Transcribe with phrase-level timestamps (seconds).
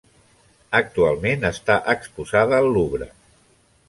[0.77, 3.09] Actualment està exposada al Louvre.